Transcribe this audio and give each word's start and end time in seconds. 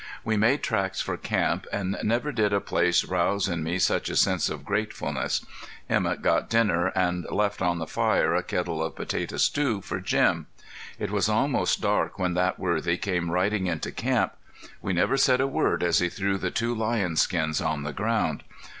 We 0.23 0.35
made 0.35 0.63
tracks 0.63 0.99
for 0.99 1.15
camp, 1.15 1.67
and 1.71 1.95
never 2.01 2.31
did 2.31 2.53
a 2.53 2.59
place 2.59 3.05
rouse 3.05 3.47
in 3.47 3.61
me 3.61 3.77
such 3.77 4.09
a 4.09 4.15
sense 4.15 4.49
of 4.49 4.65
gratefulness. 4.65 5.45
Emett 5.91 6.23
got 6.23 6.49
dinner 6.49 6.87
and 6.95 7.29
left 7.29 7.61
on 7.61 7.77
the 7.77 7.85
fire 7.85 8.33
a 8.33 8.41
kettle 8.41 8.81
of 8.81 8.95
potato 8.95 9.37
stew 9.37 9.79
for 9.79 9.99
Jim. 9.99 10.47
It 10.97 11.11
was 11.11 11.29
almost 11.29 11.81
dark 11.81 12.17
when 12.17 12.33
that 12.33 12.57
worthy 12.57 12.97
came 12.97 13.29
riding 13.29 13.67
into 13.67 13.91
camp. 13.91 14.33
We 14.81 14.91
never 14.91 15.17
said 15.17 15.39
a 15.39 15.45
word 15.45 15.83
as 15.83 15.99
he 15.99 16.09
threw 16.09 16.39
the 16.39 16.49
two 16.49 16.73
lion 16.73 17.15
skins 17.15 17.61
on 17.61 17.83
the 17.83 17.93
ground. 17.93 18.41